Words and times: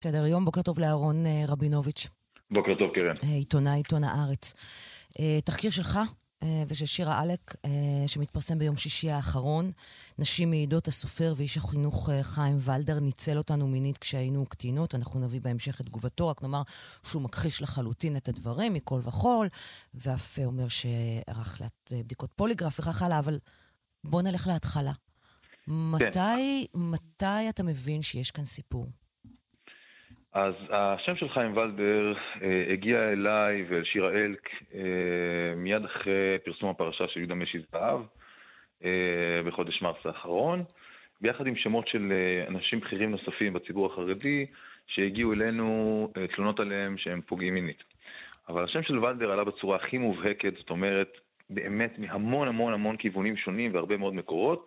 בסדר 0.00 0.26
יום, 0.26 0.44
בוקר 0.44 0.62
טוב 0.62 0.78
לאהרון 0.78 1.26
אה, 1.26 1.44
רבינוביץ'. 1.48 2.08
בוקר 2.50 2.74
טוב, 2.78 2.90
קרן. 2.94 3.28
אה, 3.30 3.34
עיתונאי 3.34 3.76
עיתון 3.76 4.04
הארץ. 4.04 4.54
אה, 5.20 5.38
תחקיר 5.44 5.70
שלך 5.70 5.98
ושל 6.68 6.86
שירה 6.86 7.22
אלק, 7.22 7.54
שמתפרסם 8.06 8.58
ביום 8.58 8.76
שישי 8.76 9.10
האחרון. 9.10 9.70
נשים 10.18 10.50
מעידות 10.50 10.88
הסופר 10.88 11.34
ואיש 11.36 11.56
החינוך 11.56 12.10
חיים 12.22 12.56
ולדר 12.60 13.00
ניצל 13.00 13.38
אותנו 13.38 13.68
מינית 13.68 13.98
כשהיינו 13.98 14.46
קטינות. 14.46 14.94
אנחנו 14.94 15.20
נביא 15.20 15.40
בהמשך 15.40 15.80
את 15.80 15.86
תגובתו, 15.86 16.28
רק 16.28 16.42
נאמר 16.42 16.62
שהוא 17.06 17.22
מכחיש 17.22 17.62
לחלוטין 17.62 18.16
את 18.16 18.28
הדברים 18.28 18.74
מכל 18.74 19.00
וכול, 19.02 19.48
ואף 19.94 20.38
אומר 20.44 20.68
שערך 20.68 21.62
בדיקות 21.90 22.30
פוליגרף 22.36 22.80
וכך 22.80 23.02
הלאה, 23.02 23.18
אבל 23.18 23.38
בוא 24.04 24.22
נלך 24.22 24.46
להתחלה. 24.46 24.92
כן. 25.66 25.72
מתי, 25.72 26.66
מתי 26.74 27.48
אתה 27.48 27.62
מבין 27.62 28.02
שיש 28.02 28.30
כאן 28.30 28.44
סיפור? 28.44 28.86
אז 30.32 30.54
השם 30.70 31.16
של 31.16 31.28
חיים 31.28 31.56
ולדר 31.56 32.12
אה, 32.42 32.72
הגיע 32.72 33.12
אליי 33.12 33.64
ואל 33.68 33.84
שירה 33.84 34.10
אלק 34.10 34.50
אה, 34.74 34.80
מיד 35.56 35.84
אחרי 35.84 36.38
פרסום 36.44 36.70
הפרשה 36.70 37.08
של 37.08 37.20
יהודה 37.20 37.34
משי 37.34 37.58
זהב 37.72 38.00
אה, 38.84 39.40
בחודש 39.46 39.82
מרס 39.82 40.06
האחרון, 40.06 40.62
ביחד 41.20 41.46
עם 41.46 41.56
שמות 41.56 41.88
של 41.88 42.12
אה, 42.12 42.48
אנשים 42.48 42.80
בכירים 42.80 43.10
נוספים 43.10 43.52
בציבור 43.52 43.86
החרדי 43.86 44.46
שהגיעו 44.86 45.32
אלינו 45.32 46.08
אה, 46.16 46.26
תלונות 46.26 46.60
עליהם 46.60 46.98
שהם 46.98 47.20
פוגעים 47.26 47.54
מינית. 47.54 47.82
אבל 48.48 48.64
השם 48.64 48.82
של 48.82 48.98
ולדר 48.98 49.32
עלה 49.32 49.44
בצורה 49.44 49.76
הכי 49.76 49.98
מובהקת, 49.98 50.54
זאת 50.56 50.70
אומרת, 50.70 51.08
באמת 51.50 51.98
מהמון 51.98 52.48
המון 52.48 52.72
המון 52.72 52.96
כיוונים 52.96 53.36
שונים 53.36 53.74
והרבה 53.74 53.96
מאוד 53.96 54.14
מקורות, 54.14 54.66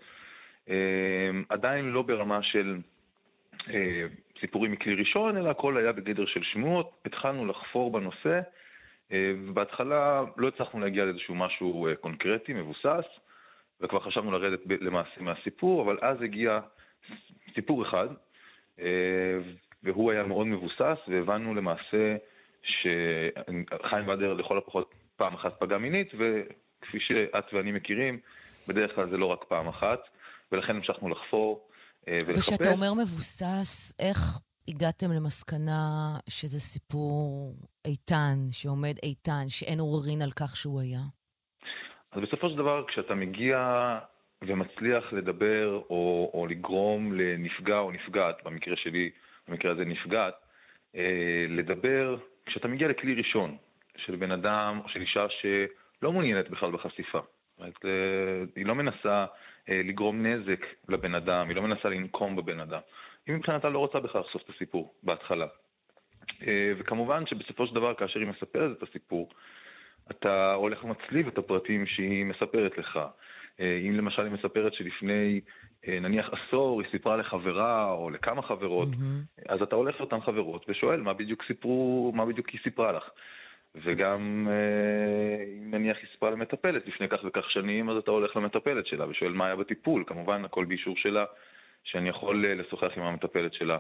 אה, 0.69 0.75
עדיין 1.49 1.85
לא 1.85 2.01
ברמה 2.01 2.43
של... 2.43 2.77
אה, 3.69 4.05
סיפורים 4.41 4.71
מכלי 4.71 4.95
ראשון, 4.95 5.37
אלא 5.37 5.49
הכל 5.49 5.77
היה 5.77 5.91
בגדר 5.91 6.25
של 6.25 6.43
שמועות. 6.43 6.91
התחלנו 7.05 7.45
לחפור 7.45 7.91
בנושא, 7.91 8.39
אה, 9.11 9.33
ובהתחלה 9.47 10.23
לא 10.37 10.47
הצלחנו 10.47 10.79
להגיע 10.79 11.05
לאיזשהו 11.05 11.35
משהו 11.35 11.87
אה, 11.87 11.95
קונקרטי, 11.95 12.53
מבוסס, 12.53 13.05
וכבר 13.81 13.99
חשבנו 13.99 14.31
לרדת 14.31 14.59
למעשה 14.65 15.21
מהסיפור, 15.21 15.81
אבל 15.81 15.97
אז 16.01 16.21
הגיע 16.21 16.59
סיפור 17.55 17.83
אחד, 17.83 18.07
אה, 18.79 19.39
והוא 19.83 20.11
היה 20.11 20.23
מאוד 20.23 20.47
מבוסס, 20.47 20.97
והבנו 21.07 21.55
למעשה 21.55 22.15
שחיים 22.63 24.07
ודר 24.07 24.33
לכל 24.33 24.57
הפחות 24.57 24.93
פעם 25.15 25.33
אחת 25.33 25.59
פגע 25.59 25.77
מינית, 25.77 26.11
וכפי 26.17 26.99
שאת 26.99 27.53
ואני 27.53 27.71
מכירים, 27.71 28.19
בדרך 28.69 28.95
כלל 28.95 29.09
זה 29.09 29.17
לא 29.17 29.25
רק 29.25 29.43
פעם 29.43 29.67
אחת, 29.67 29.99
ולכן 30.51 30.75
המשכנו 30.75 31.09
לחפור. 31.09 31.70
אה, 32.07 32.17
ולחפש. 32.25 32.37
וכשאתה 32.37 32.71
אומר 32.71 32.93
מבוסס, 32.93 33.95
איך 33.99 34.19
הגעתם 34.67 35.11
למסקנה 35.11 35.83
שזה 36.29 36.59
סיפור 36.59 37.53
איתן, 37.85 38.37
שעומד 38.51 38.95
איתן, 39.03 39.49
שאין 39.49 39.79
עוררין 39.79 40.21
על 40.21 40.31
כך 40.39 40.55
שהוא 40.55 40.81
היה? 40.81 41.03
אז 42.11 42.21
בסופו 42.21 42.49
של 42.49 42.55
דבר, 42.55 42.83
כשאתה 42.87 43.15
מגיע 43.15 43.57
ומצליח 44.41 45.13
לדבר 45.13 45.81
או, 45.89 46.31
או 46.33 46.47
לגרום 46.47 47.13
לנפגע 47.13 47.77
או 47.77 47.91
נפגעת, 47.91 48.35
במקרה 48.43 48.75
שלי, 48.75 49.09
במקרה 49.47 49.71
הזה 49.71 49.85
נפגעת, 49.85 50.33
אה, 50.95 51.45
לדבר, 51.49 52.17
כשאתה 52.45 52.67
מגיע 52.67 52.87
לכלי 52.87 53.13
ראשון 53.15 53.57
של 53.97 54.15
בן 54.15 54.31
אדם 54.31 54.79
או 54.83 54.89
של 54.89 55.01
אישה 55.01 55.25
שלא 55.29 56.11
מעוניינת 56.11 56.49
בכלל 56.49 56.71
בחשיפה. 56.71 57.19
זאת 57.57 57.59
אומרת, 57.59 57.85
היא 58.55 58.65
לא 58.65 58.75
מנסה 58.75 59.09
אה, 59.09 59.25
לגרום 59.69 60.25
נזק 60.25 60.65
לבן 60.89 61.15
אדם, 61.15 61.47
היא 61.47 61.55
לא 61.55 61.61
מנסה 61.61 61.89
לנקום 61.89 62.35
בבן 62.35 62.59
אדם. 62.59 62.79
היא 63.27 63.35
מבחינתה 63.35 63.69
לא 63.69 63.79
רוצה 63.79 63.99
בכלל 63.99 64.21
לחשוף 64.21 64.41
את 64.41 64.49
הסיפור 64.49 64.93
בהתחלה. 65.03 65.47
אה, 66.47 66.73
וכמובן 66.77 67.25
שבסופו 67.25 67.67
של 67.67 67.75
דבר, 67.75 67.93
כאשר 67.93 68.19
היא 68.19 68.27
מספרת 68.27 68.77
את 68.77 68.83
הסיפור, 68.89 69.29
אתה 70.11 70.53
הולך 70.53 70.83
ומצליב 70.83 71.27
את 71.27 71.37
הפרטים 71.37 71.85
שהיא 71.85 72.25
מספרת 72.25 72.77
לך. 72.77 72.99
אה, 73.59 73.79
אם 73.87 73.93
למשל 73.93 74.21
היא 74.21 74.31
מספרת 74.31 74.73
שלפני 74.73 75.41
נניח 75.87 76.29
עשור 76.33 76.81
היא 76.81 76.91
סיפרה 76.91 77.17
לחברה 77.17 77.91
או 77.91 78.09
לכמה 78.09 78.41
חברות, 78.41 78.89
mm-hmm. 78.89 79.43
אז 79.49 79.61
אתה 79.61 79.75
הולך 79.75 79.99
לאותן 79.99 80.21
חברות 80.21 80.65
ושואל 80.69 81.01
מה 81.01 81.13
בדיוק 81.13 81.43
סיפרו, 81.47 82.11
מה 82.15 82.25
בדיוק 82.25 82.49
היא 82.49 82.59
סיפרה 82.63 82.91
לך. 82.91 83.09
וגם 83.75 84.47
אה, 84.49 85.43
אם 85.43 85.71
נניח 85.71 85.97
היא 85.97 86.07
סיפרה 86.11 86.31
למטפלת 86.31 86.87
לפני 86.87 87.07
כך 87.07 87.19
וכך 87.23 87.51
שנים, 87.51 87.89
אז 87.89 87.97
אתה 87.97 88.11
הולך 88.11 88.35
למטפלת 88.35 88.87
שלה 88.87 89.09
ושואל 89.09 89.31
מה 89.31 89.45
היה 89.45 89.55
בטיפול. 89.55 90.03
כמובן, 90.07 90.45
הכל 90.45 90.65
באישור 90.65 90.97
שלה, 90.97 91.25
שאני 91.83 92.09
יכול 92.09 92.45
אה, 92.45 92.55
לשוחח 92.55 92.91
עם 92.97 93.03
המטפלת 93.03 93.53
שלה 93.53 93.77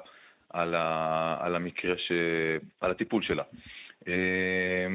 על, 0.49 0.75
ה, 0.75 1.37
על 1.39 1.55
המקרה, 1.55 1.97
ש, 1.97 2.11
על 2.81 2.91
הטיפול 2.91 3.23
שלה. 3.23 3.43
אה, 4.07 4.87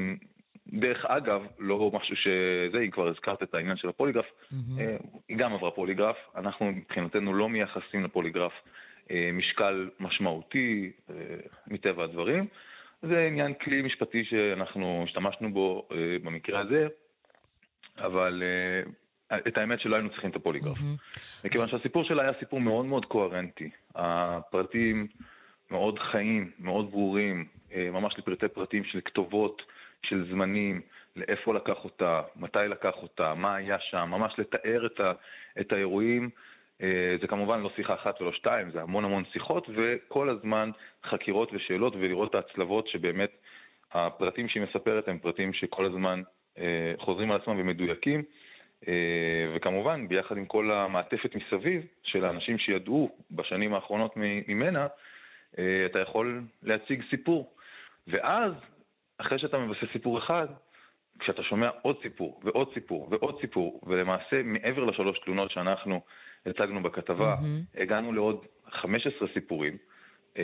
דרך 0.67 1.05
אגב, 1.05 1.41
לא 1.59 1.91
משהו 1.93 2.15
שזה, 2.15 2.79
אם 2.85 2.91
כבר 2.91 3.07
הזכרת 3.07 3.43
את 3.43 3.55
העניין 3.55 3.77
של 3.77 3.89
הפוליגרף, 3.89 4.25
mm-hmm. 4.25 4.55
היא 5.29 5.37
גם 5.37 5.53
עברה 5.53 5.71
פוליגרף, 5.71 6.17
אנחנו 6.35 6.71
מבחינתנו 6.71 7.33
לא 7.33 7.49
מייחסים 7.49 8.03
לפוליגרף 8.03 8.53
משקל 9.33 9.89
משמעותי 9.99 10.91
מטבע 11.67 12.03
הדברים. 12.03 12.47
זה 13.01 13.27
עניין 13.27 13.53
כלי 13.53 13.81
משפטי 13.81 14.25
שאנחנו 14.25 15.03
השתמשנו 15.03 15.53
בו 15.53 15.87
אה, 15.91 15.97
במקרה 16.23 16.59
הזה, 16.59 16.87
אבל 17.97 18.43
אה, 18.43 19.37
את 19.47 19.57
האמת 19.57 19.79
שלא 19.79 19.95
היינו 19.95 20.09
צריכים 20.09 20.29
את 20.29 20.35
הפוליגרף. 20.35 20.77
מכיוון 21.45 21.67
שהסיפור 21.67 22.03
שלה 22.03 22.23
היה 22.23 22.31
סיפור 22.39 22.61
מאוד 22.61 22.85
מאוד 22.85 23.05
קוהרנטי. 23.05 23.69
הפרטים 23.95 25.07
מאוד 25.71 25.99
חיים, 25.99 26.51
מאוד 26.59 26.91
ברורים, 26.91 27.45
אה, 27.73 27.89
ממש 27.91 28.13
לפרטי 28.17 28.47
פרטים 28.47 28.83
של 28.83 28.99
כתובות, 29.05 29.61
של 30.03 30.27
זמנים, 30.31 30.81
לאיפה 31.15 31.53
לקח 31.53 31.83
אותה, 31.83 32.21
מתי 32.35 32.59
לקח 32.69 32.93
אותה, 32.95 33.33
מה 33.33 33.55
היה 33.55 33.77
שם, 33.79 34.07
ממש 34.11 34.33
לתאר 34.37 34.85
את, 34.85 34.99
ה, 34.99 35.11
את 35.59 35.71
האירועים. 35.71 36.29
אה, 36.81 37.15
זה 37.21 37.27
כמובן 37.27 37.61
לא 37.61 37.71
שיחה 37.75 37.93
אחת 37.93 38.21
ולא 38.21 38.31
שתיים, 38.31 38.71
זה 38.71 38.81
המון 38.81 39.05
המון 39.05 39.23
שיחות, 39.33 39.67
וכל 39.75 40.29
הזמן 40.29 40.71
חקירות 41.03 41.49
ושאלות 41.53 41.93
ולראות 41.95 42.29
את 42.29 42.35
ההצלבות 42.35 42.87
שבאמת 42.87 43.31
הפרטים 43.91 44.49
שהיא 44.49 44.63
מספרת 44.63 45.07
הם 45.07 45.19
פרטים 45.19 45.53
שכל 45.53 45.85
הזמן 45.85 46.21
אה, 46.57 46.93
חוזרים 46.99 47.31
על 47.31 47.41
עצמם 47.41 47.59
ומדויקים. 47.59 48.23
אה, 48.87 48.93
וכמובן, 49.55 50.07
ביחד 50.07 50.37
עם 50.37 50.45
כל 50.45 50.71
המעטפת 50.71 51.35
מסביב 51.35 51.85
של 52.03 52.25
האנשים 52.25 52.57
שידעו 52.57 53.17
בשנים 53.31 53.73
האחרונות 53.73 54.13
ממנה, 54.47 54.87
אתה 55.85 55.99
יכול 55.99 56.41
להציג 56.63 57.03
סיפור. 57.09 57.53
ואז, 58.07 58.51
אחרי 59.17 59.39
שאתה 59.39 59.57
מבסס 59.57 59.91
סיפור 59.93 60.17
אחד, 60.17 60.47
כשאתה 61.19 61.43
שומע 61.43 61.69
עוד 61.81 61.97
סיפור 62.01 62.39
ועוד 62.43 62.73
סיפור 62.73 63.07
ועוד 63.11 63.41
סיפור, 63.41 63.81
ולמעשה 63.87 64.43
מעבר 64.43 64.83
לשלוש 64.83 65.19
תלונות 65.19 65.51
שאנחנו 65.51 66.01
הצגנו 66.45 66.83
בכתבה, 66.83 67.35
mm-hmm. 67.35 67.81
הגענו 67.81 68.13
לעוד 68.13 68.45
15 68.81 69.27
סיפורים. 69.33 69.77
אה, 70.37 70.43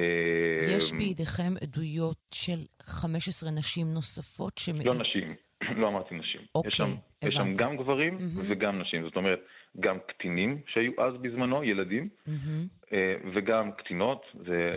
יש 0.78 0.92
בידיכם 0.92 1.54
עדויות 1.62 2.18
של 2.34 2.58
15 2.82 3.52
נשים 3.52 3.94
נוספות 3.94 4.58
ש... 4.58 4.70
לא 4.70 4.94
נשים, 4.94 5.28
לא 5.82 5.88
אמרתי 5.88 6.16
נשים. 6.16 6.42
אוקיי, 6.56 6.70
יש 6.70 6.78
שם, 6.78 6.84
הבנתי. 6.84 7.02
יש 7.28 7.34
שם 7.34 7.54
גם 7.54 7.78
גברים 7.78 8.18
mm-hmm. 8.18 8.42
וגם 8.50 8.82
נשים, 8.82 9.04
זאת 9.04 9.16
אומרת, 9.16 9.40
גם 9.80 9.98
קטינים 10.08 10.62
שהיו 10.68 10.92
אז 10.98 11.14
בזמנו, 11.22 11.64
ילדים, 11.64 12.10
mm-hmm. 12.28 12.92
וגם 13.36 13.72
קטינות. 13.78 14.26
ו... 14.46 14.70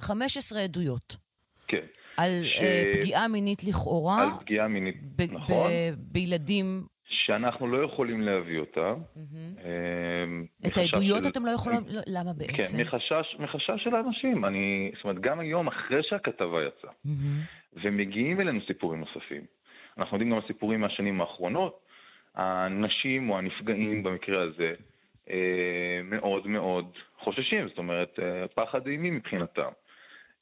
15 0.00 0.60
עדויות. 0.60 1.16
כן. 1.68 1.86
על 2.16 2.30
ש... 2.44 2.56
פגיעה 2.94 3.28
מינית 3.28 3.64
לכאורה. 3.64 4.22
על 4.22 4.40
פגיעה 4.40 4.68
מינית, 4.68 4.96
ב- 5.02 5.32
נכון. 5.32 5.70
ב- 5.70 5.94
בילדים 5.98 6.86
שאנחנו 7.14 7.66
לא 7.66 7.84
יכולים 7.84 8.20
להביא 8.20 8.58
אותה. 8.58 8.94
אמ, 9.16 10.44
את 10.66 10.76
העדויות 10.76 11.26
אתם 11.26 11.46
לא 11.46 11.50
יכולים, 11.50 11.80
לא, 11.90 12.00
למה 12.06 12.32
בעצם? 12.38 12.76
כן, 12.76 12.82
מחשש, 12.82 13.36
מחשש 13.38 13.84
של 13.84 13.94
האנשים. 13.94 14.44
אני, 14.44 14.90
זאת 14.94 15.04
אומרת, 15.04 15.20
גם 15.20 15.40
היום, 15.40 15.68
אחרי 15.68 16.02
שהכתבה 16.02 16.58
יצאה, 16.64 16.90
ומגיעים 17.82 18.40
אלינו 18.40 18.60
סיפורים 18.66 19.00
נוספים, 19.00 19.42
אנחנו 19.98 20.16
יודעים 20.16 20.30
גם 20.30 20.36
על 20.36 20.42
סיפורים 20.46 20.80
מהשנים 20.80 21.20
האחרונות, 21.20 21.80
הנשים 22.34 23.30
או 23.30 23.38
הנפגעים 23.38 24.02
במקרה 24.02 24.42
הזה 24.42 24.72
אה, 25.30 26.00
מאוד 26.04 26.46
מאוד 26.46 26.84
חוששים, 27.18 27.68
זאת 27.68 27.78
אומרת, 27.78 28.18
אה, 28.22 28.48
פחד 28.54 28.86
אימים 28.86 29.16
מבחינתם. 29.16 29.70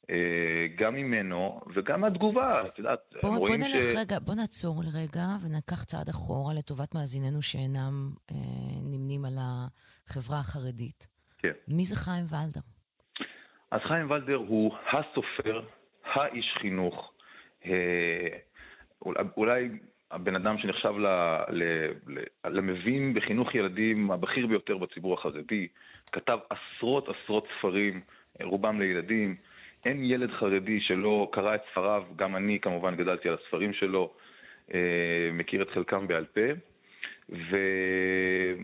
אה, 0.09 0.67
גם 0.77 0.95
ממנו 0.95 1.61
וגם 1.75 2.01
מהתגובה, 2.01 2.59
את 2.59 2.79
יודעת, 2.79 2.99
בוא, 3.21 3.37
בוא 3.37 3.57
נלך 3.57 3.83
ש... 3.93 3.95
רגע, 3.97 4.19
בוא 4.19 4.35
נעצור 4.35 4.83
לרגע 4.83 5.25
ונקח 5.41 5.83
צעד 5.83 6.09
אחורה 6.09 6.53
לטובת 6.53 6.95
מאזיננו 6.95 7.41
שאינם 7.41 7.93
אה, 8.31 8.35
נמנים 8.83 9.25
על 9.25 9.33
החברה 9.39 10.39
החרדית. 10.39 11.07
כן. 11.37 11.51
מי 11.67 11.85
זה 11.85 11.95
חיים 11.95 12.25
ולדר? 12.29 12.61
אז 13.71 13.81
חיים 13.87 14.11
ולדר 14.11 14.35
הוא 14.35 14.75
הסופר, 14.91 15.61
האיש 16.13 16.55
חינוך, 16.61 17.13
אה, 17.65 18.27
אולי 19.37 19.69
הבן 20.11 20.35
אדם 20.35 20.57
שנחשב 20.57 20.93
ל, 20.97 21.07
ל, 21.49 21.63
ל, 22.07 22.19
למבין 22.45 23.13
בחינוך 23.13 23.55
ילדים 23.55 24.11
הבכיר 24.11 24.47
ביותר 24.47 24.77
בציבור 24.77 25.13
החרדי, 25.13 25.67
כתב 26.11 26.37
עשרות 26.49 27.09
עשרות 27.09 27.47
ספרים, 27.57 28.01
רובם 28.41 28.79
לילדים. 28.79 29.35
אין 29.85 30.03
ילד 30.03 30.31
חרדי 30.31 30.81
שלא 30.81 31.29
קרא 31.31 31.55
את 31.55 31.61
ספריו, 31.71 32.03
גם 32.15 32.35
אני 32.35 32.59
כמובן 32.59 32.95
גדלתי 32.95 33.29
על 33.29 33.37
הספרים 33.43 33.73
שלו, 33.73 34.13
אה, 34.73 34.79
מכיר 35.33 35.61
את 35.61 35.69
חלקם 35.69 36.07
בעל 36.07 36.25
פה, 36.25 36.41
והוא 37.29 38.57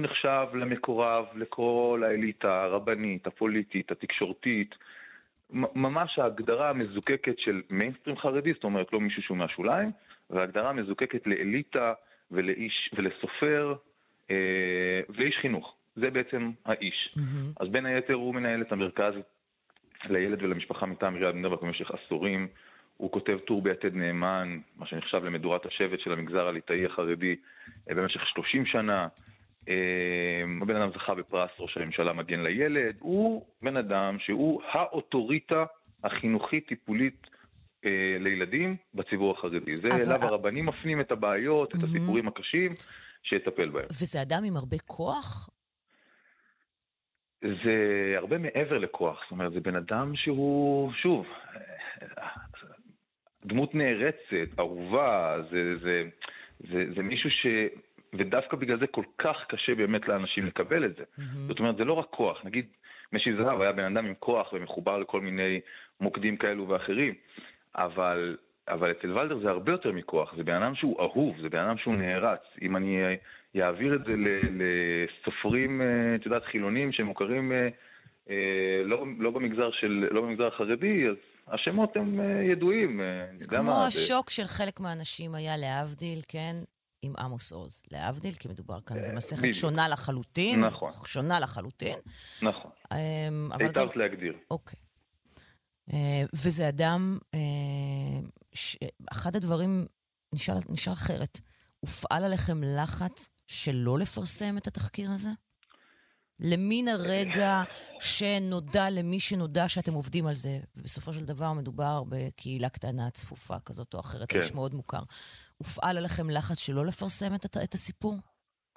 נחשב 0.00 0.46
למקורב 0.54 1.24
לכל 1.34 2.02
האליטה 2.06 2.62
הרבנית, 2.62 3.26
הפוליטית, 3.26 3.90
התקשורתית, 3.90 4.74
ממש 5.50 6.18
ההגדרה 6.18 6.70
המזוקקת 6.70 7.38
של 7.38 7.62
מיינסטרים 7.70 8.16
חרדי, 8.16 8.52
זאת 8.52 8.64
אומרת 8.64 8.92
לא 8.92 9.00
מישהו 9.00 9.22
שהוא 9.22 9.36
מהשוליים, 9.36 9.90
וההגדרה 10.30 10.70
המזוקקת 10.70 11.26
לאליטה 11.26 11.92
ולאיש, 12.30 12.90
ולסופר 12.96 13.74
אה, 14.30 15.00
ולאיש 15.08 15.36
חינוך. 15.40 15.74
זה 15.96 16.10
בעצם 16.10 16.50
האיש. 16.64 17.14
Mm-hmm. 17.14 17.20
אז 17.60 17.68
בין 17.68 17.86
היתר 17.86 18.14
הוא 18.14 18.34
מנהל 18.34 18.62
את 18.62 18.72
המרכז 18.72 19.14
לילד 20.04 20.42
ולמשפחה 20.42 20.86
מטעם 20.86 21.14
עיריית 21.14 21.34
בני 21.34 21.48
ברק 21.48 21.62
במשך 21.62 21.90
עשורים. 21.90 22.48
הוא 22.96 23.12
כותב 23.12 23.38
טור 23.46 23.62
ביתד 23.62 23.94
נאמן, 23.94 24.58
מה 24.76 24.86
שנחשב 24.86 25.24
למדורת 25.24 25.66
השבט 25.66 26.00
של 26.00 26.12
המגזר 26.12 26.46
הליטאי 26.46 26.86
החרדי 26.86 27.36
אה, 27.90 27.94
במשך 27.94 28.20
30 28.34 28.66
שנה. 28.66 29.08
אה, 29.68 29.74
הבן 30.62 30.76
אדם 30.76 30.90
זכה 30.94 31.14
בפרס 31.14 31.50
ראש 31.58 31.76
הממשלה 31.76 32.12
מגן 32.12 32.40
לילד. 32.40 32.96
הוא 32.98 33.46
בן 33.62 33.76
אדם 33.76 34.16
שהוא 34.18 34.62
האוטוריטה 34.72 35.64
החינוכית-טיפולית 36.04 37.26
אה, 37.84 38.16
לילדים 38.20 38.76
בציבור 38.94 39.34
החרדי. 39.38 39.76
זה 39.76 39.88
אליו 39.88 40.22
הרבנים 40.22 40.66
מפנים 40.66 41.00
את 41.00 41.12
הבעיות, 41.12 41.74
את 41.74 41.82
הסיפורים 41.82 42.28
הקשים, 42.28 42.70
שיטפל 43.22 43.68
בהם. 43.68 43.86
וזה 43.90 44.22
אדם 44.22 44.44
עם 44.44 44.56
הרבה 44.56 44.76
כוח? 44.86 45.48
זה 47.42 48.14
הרבה 48.16 48.38
מעבר 48.38 48.78
לכוח, 48.78 49.22
זאת 49.22 49.30
אומרת, 49.30 49.52
זה 49.52 49.60
בן 49.60 49.76
אדם 49.76 50.16
שהוא, 50.16 50.92
שוב, 50.92 51.26
דמות 53.44 53.74
נערצת, 53.74 54.58
אהובה, 54.58 55.36
זה, 55.50 55.76
זה, 55.82 56.02
זה, 56.60 56.84
זה 56.96 57.02
מישהו 57.02 57.30
ש... 57.30 57.46
ודווקא 58.18 58.56
בגלל 58.56 58.78
זה 58.78 58.86
כל 58.86 59.04
כך 59.18 59.36
קשה 59.48 59.74
באמת 59.74 60.08
לאנשים 60.08 60.46
לקבל 60.46 60.84
את 60.84 60.96
זה. 60.96 61.02
Mm-hmm. 61.02 61.22
זאת 61.48 61.58
אומרת, 61.58 61.76
זה 61.76 61.84
לא 61.84 61.92
רק 61.92 62.06
כוח. 62.10 62.44
נגיד, 62.44 62.66
משי 63.12 63.36
זהב 63.36 63.60
היה 63.60 63.72
בן 63.72 63.96
אדם 63.96 64.06
עם 64.06 64.14
כוח 64.18 64.52
ומחובר 64.52 64.98
לכל 64.98 65.20
מיני 65.20 65.60
מוקדים 66.00 66.36
כאלו 66.36 66.68
ואחרים, 66.68 67.14
אבל, 67.74 68.36
אבל 68.68 68.90
אצל 68.90 69.12
ולדר 69.12 69.38
זה 69.38 69.50
הרבה 69.50 69.72
יותר 69.72 69.92
מכוח. 69.92 70.34
זה 70.36 70.44
בן 70.44 70.62
אדם 70.62 70.74
שהוא 70.74 71.00
אהוב, 71.00 71.40
זה 71.40 71.48
בן 71.48 71.58
אדם 71.58 71.78
שהוא 71.78 71.94
נערץ. 71.94 72.40
אם 72.62 72.76
אני 72.76 73.16
יעביר 73.56 73.94
את 73.94 74.00
זה 74.06 74.12
לסופרים, 74.58 75.82
אה, 75.82 75.86
את 76.14 76.26
יודעת, 76.26 76.42
חילונים 76.50 76.92
שמוכרים 76.92 77.52
אה, 77.52 77.68
אה, 78.30 78.82
לא, 78.84 79.04
לא, 79.18 79.30
במגזר 79.30 79.70
של, 79.80 80.08
לא 80.10 80.22
במגזר 80.22 80.46
החרדי, 80.46 81.08
אז 81.08 81.16
השמות 81.48 81.96
הם 81.96 82.20
ידועים. 82.52 83.00
כמו 83.48 83.84
השוק 83.86 84.30
של 84.30 84.44
חלק 84.44 84.80
מהאנשים 84.80 85.34
היה 85.34 85.56
להבדיל, 85.56 86.18
כן? 86.28 86.56
עם 87.02 87.12
עמוס 87.18 87.52
עוז. 87.52 87.82
להבדיל, 87.92 88.32
כי 88.32 88.48
מדובר 88.48 88.80
כאן 88.80 88.96
במסכת 89.02 89.54
שונה 89.54 89.88
לחלוטין. 89.88 90.64
נכון. 90.64 90.90
שונה 91.06 91.40
לחלוטין. 91.40 91.96
נכון. 92.42 92.70
אמ, 92.92 93.48
היטבת 93.60 93.96
להגדיר. 93.96 94.34
אוקיי. 94.50 94.78
וזה 96.34 96.68
אדם, 96.68 97.18
אחד 99.12 99.36
הדברים, 99.36 99.86
נשאל 100.34 100.92
אחרת, 100.92 101.40
הופעל 101.80 102.24
עליכם 102.24 102.58
לחץ 102.78 103.28
שלא 103.46 103.98
לפרסם 103.98 104.58
את 104.58 104.66
התחקיר 104.66 105.10
הזה? 105.10 105.30
למין 106.40 106.88
הרגע 106.88 107.62
שנודע 108.00 108.90
למי 108.90 109.20
שנודע 109.20 109.68
שאתם 109.68 109.92
עובדים 109.92 110.26
על 110.26 110.34
זה, 110.34 110.50
ובסופו 110.76 111.12
של 111.12 111.24
דבר 111.24 111.52
מדובר 111.52 112.02
בקהילה 112.08 112.68
קטנה, 112.68 113.10
צפופה 113.10 113.54
כזאת 113.66 113.94
או 113.94 114.00
אחרת, 114.00 114.28
כן. 114.28 114.38
איש 114.38 114.54
מאוד 114.54 114.74
מוכר. 114.74 115.02
הופעל 115.58 115.96
עליכם 115.96 116.30
לחץ 116.30 116.58
שלא 116.58 116.86
לפרסם 116.86 117.34
את, 117.34 117.44
את 117.64 117.74
הסיפור? 117.74 118.14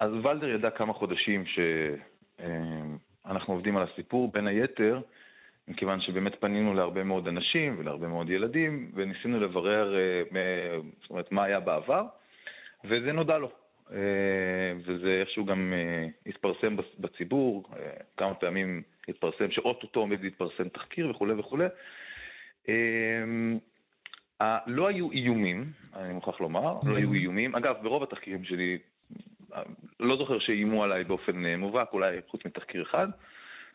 אז 0.00 0.10
ולדר 0.12 0.48
ידע 0.48 0.70
כמה 0.70 0.92
חודשים 0.92 1.44
שאנחנו 3.26 3.54
עובדים 3.54 3.76
על 3.76 3.86
הסיפור, 3.92 4.32
בין 4.32 4.46
היתר, 4.46 5.00
מכיוון 5.68 6.00
שבאמת 6.00 6.32
פנינו 6.40 6.74
להרבה 6.74 7.04
מאוד 7.04 7.28
אנשים 7.28 7.76
ולהרבה 7.78 8.08
מאוד 8.08 8.30
ילדים, 8.30 8.92
וניסינו 8.94 9.40
לברר 9.40 9.96
אה, 9.96 10.22
זאת 11.02 11.10
אומרת, 11.10 11.32
מה 11.32 11.44
היה 11.44 11.60
בעבר, 11.60 12.06
וזה 12.84 13.12
נודע 13.12 13.38
לו. 13.38 13.50
אה, 13.92 14.72
וזה 14.84 15.18
איכשהו 15.20 15.44
גם 15.44 15.72
אה, 15.72 16.06
התפרסם 16.26 16.76
בציבור, 16.98 17.64
אה, 17.76 17.90
כמה 18.16 18.34
פעמים 18.34 18.82
התפרסם 19.08 19.50
שאו-טו-טו 19.50 20.00
עומד 20.00 20.20
להתפרסם 20.22 20.68
תחקיר 20.68 21.10
וכולי 21.10 21.34
וכולי. 21.34 21.66
לא 24.66 24.88
היו 24.88 25.10
איומים, 25.12 25.72
אני 25.96 26.12
מוכרח 26.12 26.40
לומר, 26.40 26.78
לא 26.86 26.96
היו 26.96 27.12
איומים. 27.12 27.54
אגב, 27.54 27.76
ברוב 27.82 28.02
התחקירים 28.02 28.44
שלי, 28.44 28.78
לא 30.00 30.16
זוכר 30.16 30.38
שאיימו 30.38 30.84
עליי 30.84 31.04
באופן 31.04 31.46
מובהק, 31.46 31.92
אולי 31.92 32.16
חוץ 32.28 32.44
מתחקיר 32.44 32.82
אחד. 32.82 33.08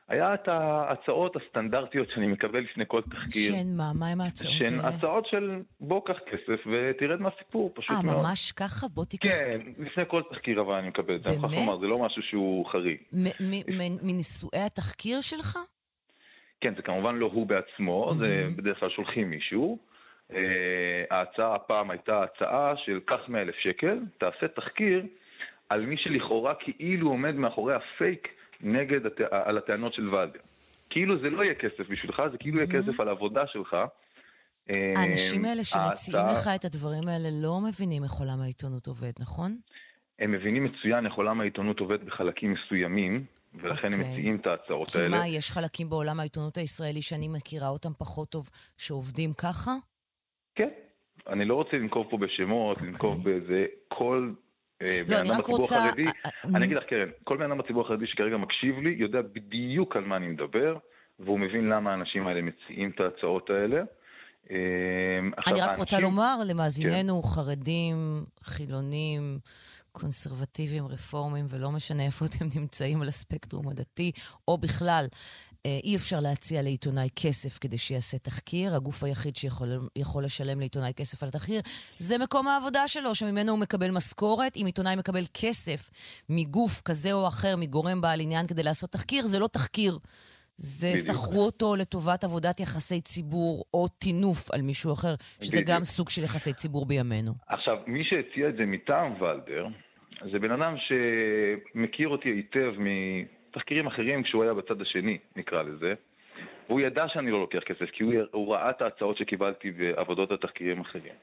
היה 0.10 0.34
את 0.34 0.48
ההצעות 0.48 1.36
הסטנדרטיות 1.36 2.08
שאני 2.14 2.28
מקבל 2.28 2.60
לפני 2.60 2.84
כל 2.88 3.02
תחקיר. 3.02 3.54
שהן 3.54 3.78
מה? 3.78 3.84
מה 4.00 4.08
הם 4.08 4.22
ההצעות 4.22 4.54
האלה? 4.62 4.70
שהן 4.70 4.80
הצעות 4.80 5.26
של 5.28 5.62
בוא 5.80 6.02
קח 6.06 6.20
כסף 6.32 6.68
ותרד 6.68 7.22
מהסיפור, 7.22 7.72
פשוט 7.76 7.98
아, 7.98 8.06
מאוד. 8.06 8.16
אה, 8.16 8.22
ממש 8.22 8.52
ככה? 8.52 8.88
בוא 8.94 9.06
תיקח... 9.06 9.30
כן, 9.30 9.60
לפני 9.78 10.04
כל 10.08 10.22
תחקיר 10.30 10.62
אבל 10.62 10.74
אני 10.74 10.88
מקבל 10.88 11.16
את 11.16 11.22
זה. 11.24 11.30
באמת? 11.30 11.44
אני 11.44 11.66
לומר, 11.66 11.80
זה 11.80 11.86
לא 11.86 12.00
משהו 12.06 12.22
שהוא 12.22 12.66
חריג. 12.66 12.98
מנישואי 14.02 14.60
התחקיר 14.66 15.22
שלך? 15.22 15.58
כן, 16.62 16.76
זה 16.76 16.82
כמובן 16.82 17.16
לא 17.16 17.30
הוא 17.34 17.48
בעצמו, 17.48 18.12
זה 18.18 18.48
בדרך 18.56 18.80
כלל 18.80 18.90
שולחים 18.90 19.30
מישהו. 19.30 19.80
אה, 20.34 20.38
ההצעה 21.12 21.56
הפעם 21.56 21.92
הייתה 21.92 22.24
הצעה 22.24 22.74
של 22.86 23.00
קח 23.06 23.20
100 23.28 23.42
אלף 23.42 23.56
שקל, 23.56 24.00
תעשה 24.18 24.48
תחקיר 24.48 25.06
על 25.70 25.86
מי 25.86 25.98
שלכאורה 25.98 26.54
כאילו 26.56 27.10
עומד 27.10 27.36
מאחורי 27.36 27.74
הפייק 27.76 28.28
נגד, 28.62 29.06
הת... 29.06 29.22
על 29.32 29.58
הטענות 29.58 29.94
של 29.94 30.16
ולדר. 30.16 30.40
כאילו 30.90 31.20
זה 31.22 31.30
לא 31.30 31.44
יהיה 31.44 31.56
כסף 31.56 31.90
בשבילך, 31.90 32.22
זה 32.32 32.38
כאילו 32.38 32.58
יהיה 32.58 32.68
כסף 32.72 33.00
על 33.00 33.08
העבודה 33.08 33.48
שלך. 33.48 33.78
האנשים 34.96 35.46
האלה 35.46 35.64
שמציעים 35.64 36.26
לך 36.28 36.50
את 36.56 36.66
הדברים 36.66 37.08
האלה 37.08 37.30
לא 37.42 37.60
מבינים 37.70 38.04
איך 38.04 38.12
עולם 38.12 38.42
העיתונות 38.42 38.88
עובד, 38.88 39.12
נכון? 39.20 39.58
הם 40.20 40.32
מבינים 40.32 40.64
מצוין 40.64 41.06
איך 41.06 41.14
עולם 41.14 41.42
העיתונות 41.42 41.80
עובד 41.80 42.06
בחלקים 42.06 42.54
מסוימים, 42.54 43.26
ולכן 43.54 43.92
okay. 43.92 43.94
הם 43.96 44.00
אוקיי. 44.00 44.12
מציעים 44.12 44.36
את 44.36 44.48
ההצעות 44.48 44.90
כי 44.90 44.98
האלה. 44.98 45.18
כי 45.18 45.20
מה, 45.20 45.28
יש 45.28 45.52
חלקים 45.52 45.90
בעולם 45.90 46.20
העיתונות 46.20 46.58
הישראלי 46.58 47.02
שאני 47.02 47.28
מכירה 47.28 47.68
אותם 47.68 47.94
פחות 47.98 48.30
טוב, 48.30 48.50
שעובדים 48.78 49.34
ככה? 49.34 49.72
כן. 50.56 50.70
אני 51.28 51.46
לא 51.46 51.56
רוצה 51.56 51.78
לנקוב 51.78 52.08
פה 52.10 52.18
בשמות, 52.18 52.78
okay. 52.78 52.80
אוקיי. 52.80 52.92
לנקוב 52.92 53.24
באיזה... 53.24 53.66
כל 53.88 54.30
אה, 54.30 54.45
לא, 54.82 55.20
אני 55.20 55.30
רק 55.30 55.46
רוצה... 55.46 55.86
החרדי, 55.86 56.06
אה, 56.06 56.12
אה, 56.26 56.50
אני 56.56 56.66
אגיד 56.66 56.78
לך, 56.78 56.84
קרן, 56.84 57.10
כל 57.24 57.38
בן 57.38 57.44
אדם 57.44 57.58
בציבור 57.58 57.86
החרדי 57.86 58.08
שכרגע 58.08 58.38
מקשיב 58.38 58.80
לי, 58.80 58.96
יודע 59.00 59.20
בדיוק 59.22 59.96
על 59.96 60.04
מה 60.04 60.18
אני 60.18 60.28
מדבר, 60.28 60.78
והוא 61.20 61.40
מבין 61.40 61.70
למה 61.70 61.92
האנשים 61.92 62.28
האלה 62.28 62.42
מציעים 62.42 62.92
את 62.96 63.00
ההצעות 63.00 63.50
האלה. 63.50 63.84
אני 65.48 65.62
רק 65.62 65.78
רוצה 65.78 66.00
לומר 66.00 66.36
למאזיננו, 66.46 67.24
כן. 67.24 67.30
חרדים, 67.30 68.26
חילונים, 68.44 69.40
קונסרבטיביים, 69.92 70.88
רפורמים, 70.88 71.46
ולא 71.50 71.72
משנה 71.72 72.06
איפה 72.06 72.26
אתם 72.26 72.46
נמצאים 72.60 73.02
על 73.02 73.08
הספקטרום 73.08 73.70
הדתי, 73.70 74.12
או 74.48 74.58
בכלל, 74.58 75.06
אה, 75.12 75.55
אי 75.84 75.96
אפשר 75.96 76.20
להציע 76.20 76.62
לעיתונאי 76.62 77.10
כסף 77.16 77.58
כדי 77.58 77.78
שיעשה 77.78 78.18
תחקיר. 78.18 78.76
הגוף 78.76 79.04
היחיד 79.04 79.36
שיכול 79.36 80.24
לשלם 80.24 80.60
לעיתונאי 80.60 80.94
כסף 80.94 81.24
על 81.24 81.30
התחקיר 81.30 81.62
זה 81.98 82.18
מקום 82.18 82.48
העבודה 82.48 82.88
שלו, 82.88 83.16
שממנו 83.16 83.52
הוא 83.52 83.60
מקבל 83.60 83.92
משכורת. 83.92 84.58
אם 84.58 84.64
עיתונאי 84.66 84.96
מקבל 84.96 85.24
כסף 85.34 85.90
מגוף 86.30 86.82
כזה 86.82 87.14
או 87.14 87.28
אחר, 87.28 87.56
מגורם 87.58 88.02
בעל 88.02 88.22
עניין 88.22 88.48
כדי 88.48 88.64
לעשות 88.64 88.92
תחקיר, 88.92 89.26
זה 89.26 89.40
לא 89.40 89.48
תחקיר. 89.48 89.98
זה 90.58 90.94
שכרו 90.98 91.46
אותו 91.46 91.76
לטובת 91.76 92.24
עבודת 92.24 92.60
יחסי 92.60 93.02
ציבור 93.02 93.64
או 93.74 93.88
טינוף 93.88 94.52
על 94.52 94.62
מישהו 94.62 94.94
אחר, 94.94 95.16
שזה 95.42 95.56
בדיוק. 95.56 95.70
גם 95.70 95.84
סוג 95.84 96.10
של 96.10 96.24
יחסי 96.24 96.54
ציבור 96.54 96.86
בימינו. 96.86 97.32
עכשיו, 97.48 97.78
מי 97.88 98.04
שהציע 98.04 98.50
את 98.50 98.56
זה 98.58 98.66
מטעם 98.66 99.22
ולדר, 99.22 99.68
זה 100.32 100.40
בן 100.40 100.52
אדם 100.52 100.76
שמכיר 100.88 102.10
אותי 102.10 102.30
היטב 102.30 102.72
תחקירים 103.56 103.88
אחרים 103.88 104.24
כשהוא 104.24 104.44
היה 104.44 104.54
בצד 104.54 104.82
השני, 104.82 105.18
נקרא 105.36 105.64
לזה. 105.64 105.94
והוא 106.68 106.82
ידע 106.82 107.08
שאני 107.08 107.32
לא 107.32 107.40
לוקח 107.40 107.60
כסף, 107.60 107.90
כי 107.92 108.04
הוא, 108.04 108.14
הוא 108.32 108.54
ראה 108.54 108.70
את 108.70 108.82
ההצעות 108.82 109.18
שקיבלתי 109.18 109.72
בעבודות 109.72 110.32
התחקירים 110.32 110.82
אחרים. 110.82 111.14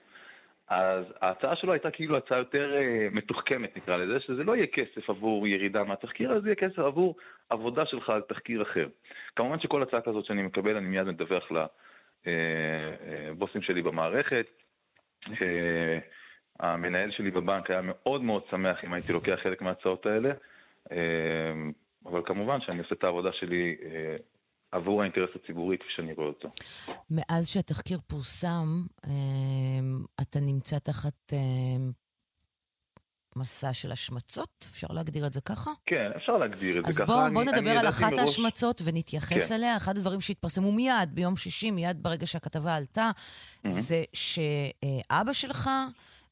אז 0.69 1.05
ההצעה 1.21 1.57
שלו 1.57 1.73
הייתה 1.73 1.91
כאילו 1.91 2.17
הצעה 2.17 2.39
יותר 2.39 2.75
uh, 2.75 3.15
מתוחכמת, 3.15 3.77
נקרא 3.77 3.97
לזה, 3.97 4.21
שזה 4.21 4.45
לא 4.45 4.57
יהיה 4.57 4.67
כסף 4.67 5.11
עבור 5.11 5.49
ירידה 5.49 5.85
מהתחקיר, 5.85 6.33
אז 6.33 6.47
יהיה 6.47 6.55
כסף 6.55 6.79
עבור 6.79 7.17
עבודה 7.51 7.87
שלך 7.87 8.11
על 8.11 8.21
תחקיר 8.21 8.63
אחר. 8.63 8.89
כמובן 9.37 9.61
שכל 9.61 9.83
הצעה 9.83 10.01
כזאת 10.01 10.25
שאני 10.25 10.43
מקבל, 10.43 10.77
אני 10.77 10.87
מיד 10.87 11.07
מדווח 11.07 11.53
לבוסים 11.53 11.67
אה, 12.27 13.63
אה, 13.63 13.67
שלי 13.67 13.83
במערכת. 13.83 14.47
המנהל 16.61 17.11
שלי 17.11 17.31
בבנק 17.31 17.71
היה 17.71 17.81
מאוד 17.85 18.23
מאוד 18.23 18.43
שמח 18.51 18.85
אם 18.85 18.93
הייתי 18.93 19.13
לוקח 19.13 19.39
חלק 19.43 19.63
מההצעות 19.63 20.07
האלה. 20.07 20.33
אבל 22.13 22.23
כמובן 22.27 22.59
שאני 22.61 22.79
עושה 22.79 22.95
את 22.95 23.05
העבודה 23.05 23.31
שלי 23.33 23.77
אה, 23.85 24.17
עבור 24.73 25.01
האינטרס 25.03 25.31
הציבורי 25.35 25.79
כפי 25.79 25.89
שאני 25.97 26.13
רואה 26.13 26.27
אותו. 26.27 26.49
מאז 27.11 27.49
שהתחקיר 27.49 27.99
פורסם, 28.09 28.83
אתה 30.21 30.41
נמצא 30.41 30.79
תחת 30.79 31.33
מסע 33.37 33.73
של 33.73 33.93
השמצות? 33.93 34.67
אפשר 34.71 34.87
להגדיר 34.91 35.27
את 35.27 35.33
זה 35.33 35.41
ככה? 35.41 35.71
כן, 35.87 36.11
אפשר 36.17 36.33
להגדיר 36.33 36.79
את 36.79 36.87
זה 36.87 36.93
ככה. 36.93 37.03
אז 37.03 37.09
בואו 37.09 37.33
בוא 37.33 37.45
נדבר 37.45 37.71
על 37.71 37.89
אחת 37.89 38.13
מראש... 38.13 38.21
ההשמצות 38.21 38.83
ונתייחס 38.85 39.49
כן. 39.49 39.55
אליה. 39.55 39.77
אחד 39.77 39.97
הדברים 39.97 40.21
שהתפרסמו 40.21 40.73
מיד, 40.73 41.15
ביום 41.15 41.37
שישי, 41.37 41.71
מיד 41.71 42.03
ברגע 42.03 42.27
שהכתבה 42.27 42.75
עלתה, 42.77 43.11
mm-hmm. 43.11 43.71
זה 43.71 44.05
שאבא 44.13 45.33
שלך... 45.33 45.71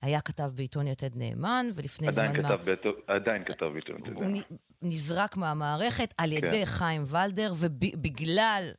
היה 0.02 0.20
כתב 0.20 0.50
בעיתון 0.54 0.86
יתד 0.86 1.16
נאמן, 1.16 1.66
ולפני 1.74 2.12
זמן 2.12 2.42
מה... 2.42 2.56
בית... 2.56 2.80
עדיין 3.06 3.44
כתב 3.44 3.66
בעיתון 3.66 3.96
יתד 3.98 4.08
נאמן. 4.08 4.34
הוא 4.34 4.42
נזרק 4.82 5.36
מהמערכת 5.36 6.14
על 6.18 6.32
ידי 6.32 6.50
כן. 6.50 6.64
חיים 6.64 7.04
ולדר, 7.06 7.52
ובגלל, 7.56 8.70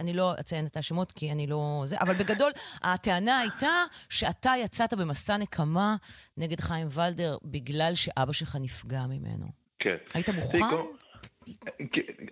אני 0.00 0.12
לא 0.12 0.34
אציין 0.40 0.66
את 0.66 0.76
השמות 0.76 1.12
כי 1.12 1.32
אני 1.32 1.46
לא... 1.46 1.82
זה, 1.86 1.96
אבל 2.00 2.14
בגדול, 2.14 2.52
הטענה 2.82 3.38
הייתה 3.38 3.82
שאתה 4.08 4.52
יצאת 4.58 4.94
במסע 4.94 5.36
נקמה 5.36 5.96
נגד 6.36 6.60
חיים 6.60 6.86
ולדר 6.90 7.36
בגלל 7.44 7.94
שאבא 7.94 8.32
שלך 8.32 8.56
נפגע 8.60 9.06
ממנו. 9.06 9.46
כן. 9.78 9.96
היית 10.14 10.28
מוכן? 10.28 10.58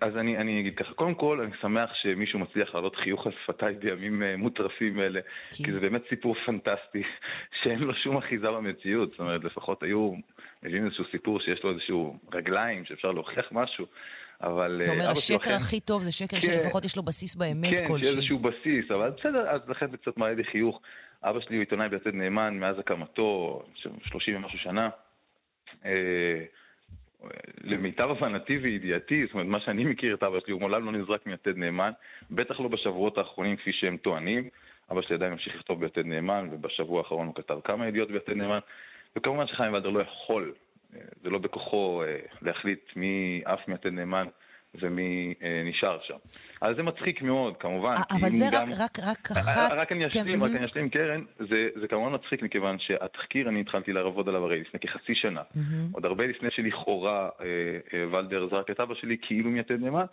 אז 0.01 0.17
אני, 0.17 0.37
אני 0.37 0.59
אגיד 0.59 0.77
ככה, 0.77 0.93
קודם 0.93 1.15
כל 1.15 1.41
אני 1.41 1.51
שמח 1.61 1.89
שמישהו 1.93 2.39
מצליח 2.39 2.73
להעלות 2.73 2.95
חיוך 2.95 3.25
על 3.25 3.31
שפתיי 3.43 3.73
בימים 3.73 4.21
uh, 4.21 4.37
מוטרפים 4.37 4.99
אלה, 4.99 5.19
כי... 5.51 5.63
כי 5.63 5.71
זה 5.71 5.79
באמת 5.79 6.01
סיפור 6.09 6.35
פנטסטי, 6.45 7.03
שאין 7.63 7.79
לו 7.79 7.93
שום 7.95 8.17
אחיזה 8.17 8.51
במציאות, 8.51 9.09
זאת 9.09 9.19
אומרת 9.19 9.43
לפחות 9.43 9.83
היו 9.83 10.13
מביאים 10.63 10.85
איזשהו 10.85 11.03
סיפור 11.11 11.39
שיש 11.39 11.63
לו 11.63 11.71
איזשהו 11.71 12.17
רגליים, 12.33 12.85
שאפשר 12.85 13.11
להוכיח 13.11 13.45
משהו. 13.51 13.85
אבל... 14.41 14.81
אתה 14.83 14.91
אומר, 14.91 15.09
השקר 15.09 15.35
לכן... 15.35 15.55
הכי 15.55 15.79
טוב 15.79 16.01
זה 16.01 16.11
שקר 16.11 16.39
כן, 16.39 16.47
שלפחות 16.47 16.85
יש 16.85 16.97
לו 16.97 17.03
בסיס 17.03 17.35
באמת 17.35 17.79
כן, 17.79 17.85
כלשהי. 17.85 17.95
כן, 17.95 18.01
שיש 18.01 18.17
איזשהו 18.17 18.39
בסיס, 18.39 18.91
אבל 18.91 19.09
בסדר, 19.09 19.49
אז 19.49 19.61
לכן 19.67 19.91
זה 19.91 19.97
קצת 19.97 20.17
מעלה 20.17 20.33
לי 20.33 20.43
חיוך. 20.43 20.81
אבא 21.23 21.39
שלי 21.39 21.55
הוא 21.55 21.61
עיתונאי 21.61 21.89
ביתד 21.89 22.13
נאמן 22.13 22.59
מאז 22.59 22.79
הקמתו, 22.79 23.61
30 24.05 24.35
ומשהו 24.35 24.59
שנה. 24.59 24.89
למיטב 27.63 28.09
הבנתי 28.09 28.57
וידיעתי, 28.57 29.25
זאת 29.25 29.33
אומרת, 29.33 29.47
מה 29.47 29.59
שאני 29.59 29.83
מכיר 29.83 30.13
את 30.13 30.23
אבא 30.23 30.39
שלי, 30.39 30.53
הוא 30.53 30.59
מעולם 30.59 30.85
לא 30.85 30.91
נזרק 30.91 31.25
מיתד 31.25 31.57
נאמן, 31.57 31.91
בטח 32.31 32.59
לא 32.59 32.67
בשבועות 32.67 33.17
האחרונים 33.17 33.55
כפי 33.55 33.73
שהם 33.73 33.97
טוענים. 33.97 34.49
אבא 34.91 35.01
שלי 35.01 35.15
עדיין 35.15 35.31
ממשיך 35.31 35.55
לכתוב 35.55 35.79
ביתד 35.79 36.05
נאמן, 36.05 36.49
ובשבוע 36.51 36.99
האחרון 36.99 37.27
הוא 37.27 37.35
כתב 37.35 37.59
כמה 37.63 37.87
ידיעות 37.87 38.11
ביתד 38.11 38.33
נאמן, 38.33 38.59
וכמובן 39.15 39.47
שחיים 39.47 39.73
ולדר 39.73 39.89
לא 39.89 39.99
יכול, 39.99 40.53
אה, 40.95 41.01
זה 41.23 41.29
לא 41.29 41.37
בכוחו 41.37 42.03
אה, 42.03 42.19
להחליט 42.41 42.91
מי 42.95 43.41
עף 43.45 43.67
מיתד 43.67 43.89
נאמן 43.89 44.27
ומי 44.81 45.33
אה, 45.43 45.61
נשאר 45.65 45.97
שם. 46.03 46.17
אז 46.61 46.75
זה 46.75 46.83
מצחיק 46.83 47.21
מאוד, 47.21 47.57
כמובן. 47.57 47.93
אבל 48.11 48.29
זה 48.29 48.45
גם... 48.51 48.61
רק, 48.61 48.99
רק, 48.99 48.99
רק 48.99 49.31
אחת... 49.31 49.71
רק 49.71 49.91
אני 49.91 50.07
אשלים, 50.07 50.39
כן. 50.39 50.45
רק 50.45 50.51
אני 50.55 50.65
אשלים, 50.65 50.89
קרן, 50.89 51.21
זה, 51.39 51.67
זה 51.81 51.87
כמובן 51.87 52.15
מצחיק 52.15 52.43
מכיוון 52.43 52.77
שהתחקיר, 52.79 53.49
אני 53.49 53.61
התחלתי 53.61 53.93
לעבוד 53.93 54.29
עליו 54.29 54.43
הרי 54.43 54.61
לפני 54.61 54.79
כחצי 54.79 55.15
שנה. 55.15 55.41
עוד 55.91 56.05
הרבה 56.05 56.27
לפני 56.27 56.49
שלכאורה 56.51 57.29
אה, 57.41 57.45
אה, 57.93 58.07
ולדר 58.11 58.47
זרק 58.49 58.69
את 58.69 58.79
אבא 58.79 58.95
שלי 58.95 59.17
כאילו 59.21 59.49
מיתד 59.49 59.81
נאמן, 59.81 60.05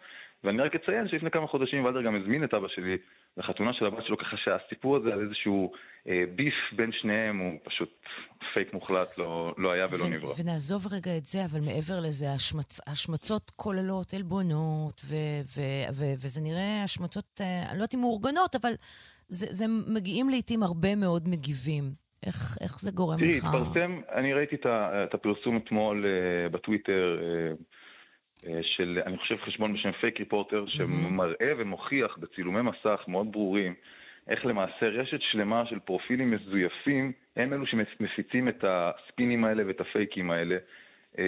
ואני 0.44 0.62
רק 0.62 0.74
אציין 0.74 1.08
שלפני 1.08 1.30
כמה 1.30 1.46
חודשים 1.46 1.84
ולדר 1.84 2.02
גם 2.02 2.16
הזמין 2.16 2.44
את 2.44 2.54
אבא 2.54 2.68
שלי 2.68 2.96
לחתונה 3.36 3.72
של 3.72 3.86
הבת 3.86 4.06
שלו, 4.06 4.18
ככה 4.18 4.36
שהסיפור 4.36 4.96
הזה 4.96 5.12
על 5.12 5.20
איזשהו 5.20 5.72
אה, 6.08 6.24
ביף 6.34 6.54
בין 6.76 6.90
שניהם 6.92 7.38
הוא 7.38 7.58
פשוט 7.64 7.90
פייק 8.54 8.72
מוחלט, 8.72 9.18
לא, 9.18 9.54
לא 9.58 9.72
היה 9.72 9.86
ולא 9.86 10.16
נברא. 10.16 10.30
ונעזוב 10.42 10.86
רגע 10.92 11.16
את 11.16 11.24
זה, 11.24 11.38
אבל 11.50 11.60
מעבר 11.60 12.00
לזה, 12.06 12.26
השמצ... 12.36 12.80
השמצות 12.86 13.50
כוללות 13.56 14.14
עלבונות, 14.14 15.00
ו... 15.04 15.14
ו... 15.56 15.60
ו... 15.92 16.04
וזה 16.14 16.40
נראה 16.40 16.82
השמצות, 16.84 17.40
אה, 17.40 17.62
אני 17.70 17.78
לא 17.78 17.82
יודעת 17.82 17.94
אם 17.94 18.00
מאורגנות, 18.00 18.54
אבל 18.62 18.72
זה, 19.28 19.46
זה 19.50 19.64
מגיעים 19.96 20.28
לעיתים 20.28 20.62
הרבה 20.62 20.96
מאוד 20.96 21.28
מגיבים. 21.28 21.84
איך, 22.26 22.58
איך 22.60 22.80
זה 22.80 22.90
גורם 22.90 23.18
תראי, 23.18 23.38
לך? 23.38 23.44
תראי, 23.44 23.60
התפרסם, 23.60 24.00
אני 24.14 24.32
ראיתי 24.32 24.56
את, 24.56 25.14
הפרסום 25.14 25.56
אתמול 25.56 26.04
uh, 26.04 26.52
בטוויטר. 26.52 27.18
אה, 27.22 27.54
של, 28.62 29.00
אני 29.06 29.18
חושב, 29.18 29.36
חשבון 29.36 29.72
בשם 29.74 29.92
פייק 29.92 30.18
ריפורטר, 30.18 30.64
שמראה 30.66 31.52
ומוכיח 31.58 32.16
בצילומי 32.18 32.62
מסך 32.62 33.04
מאוד 33.08 33.32
ברורים 33.32 33.74
איך 34.28 34.46
למעשה 34.46 34.86
רשת 34.86 35.20
שלמה 35.20 35.66
של 35.66 35.78
פרופילים 35.78 36.30
מזויפים 36.30 37.12
הם 37.36 37.52
אלו 37.52 37.66
שמפיצים 37.66 38.48
את 38.48 38.64
הספינים 38.68 39.44
האלה 39.44 39.66
ואת 39.66 39.80
הפייקים 39.80 40.30
האלה. 40.30 40.56
אה, 41.18 41.24